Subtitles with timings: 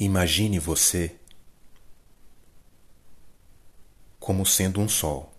[0.00, 1.18] Imagine você
[4.20, 5.34] como sendo um sol.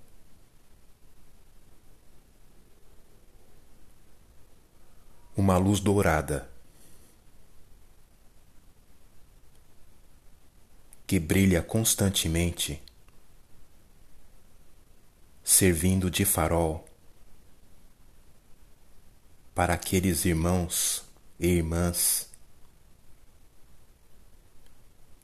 [5.33, 6.51] Uma luz dourada
[11.07, 12.83] que brilha constantemente,
[15.41, 16.85] servindo de farol
[19.55, 21.05] para aqueles irmãos
[21.39, 22.28] e irmãs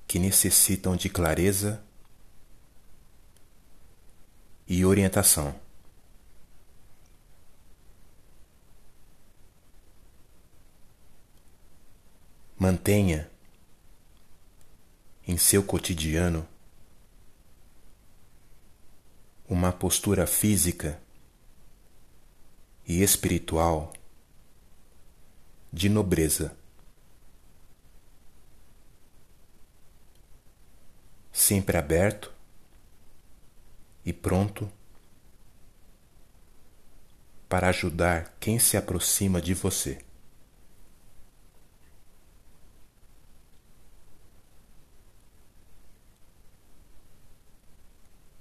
[0.07, 1.83] que necessitam de clareza
[4.67, 5.55] e orientação.
[12.57, 13.29] Mantenha
[15.27, 16.47] em seu cotidiano
[19.47, 20.99] uma postura física
[22.87, 23.93] e espiritual
[25.71, 26.55] de nobreza.
[31.45, 32.33] Sempre aberto
[34.03, 34.67] e pronto
[37.47, 40.03] para ajudar quem se aproxima de você.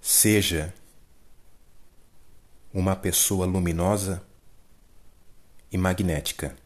[0.00, 0.72] Seja
[2.72, 4.26] uma pessoa luminosa
[5.70, 6.56] e magnética,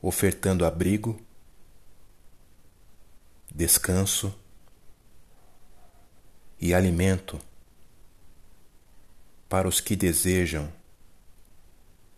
[0.00, 1.27] ofertando abrigo
[3.58, 4.32] descanso
[6.60, 7.40] e alimento
[9.48, 10.72] para os que desejam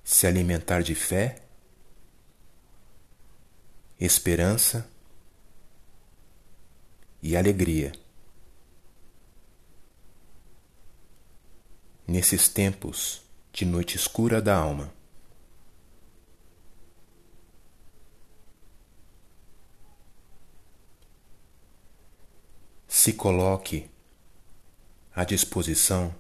[0.04, 1.42] se alimentar de fé,
[3.98, 4.86] esperança
[7.22, 7.92] e alegria.
[12.06, 14.99] Nesses tempos de noite escura da alma.
[23.00, 23.90] Se coloque
[25.14, 26.14] à disposição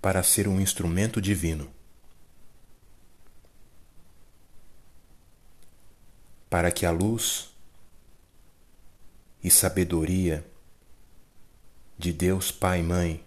[0.00, 1.70] para ser um instrumento divino,
[6.48, 7.50] para que a luz
[9.42, 10.42] e sabedoria
[11.98, 13.26] de Deus Pai e Mãe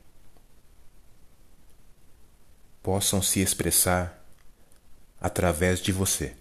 [2.81, 4.19] possam se expressar
[5.22, 6.35] através de você.